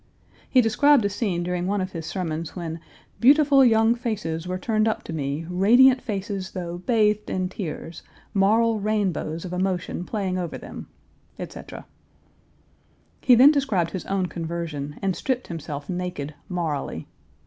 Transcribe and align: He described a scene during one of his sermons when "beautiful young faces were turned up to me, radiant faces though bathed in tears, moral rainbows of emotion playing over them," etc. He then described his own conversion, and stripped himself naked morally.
He 0.49 0.61
described 0.61 1.05
a 1.05 1.09
scene 1.09 1.43
during 1.43 1.67
one 1.67 1.79
of 1.79 1.91
his 1.91 2.07
sermons 2.07 2.55
when 2.55 2.79
"beautiful 3.19 3.63
young 3.63 3.93
faces 3.93 4.47
were 4.47 4.57
turned 4.57 4.87
up 4.87 5.03
to 5.03 5.13
me, 5.13 5.45
radiant 5.47 6.01
faces 6.01 6.53
though 6.53 6.79
bathed 6.79 7.29
in 7.29 7.49
tears, 7.49 8.01
moral 8.33 8.79
rainbows 8.79 9.45
of 9.45 9.53
emotion 9.53 10.03
playing 10.03 10.39
over 10.39 10.57
them," 10.57 10.87
etc. 11.37 11.85
He 13.21 13.35
then 13.35 13.51
described 13.51 13.91
his 13.91 14.07
own 14.07 14.25
conversion, 14.25 14.97
and 15.03 15.15
stripped 15.15 15.49
himself 15.49 15.87
naked 15.87 16.33
morally. 16.49 17.05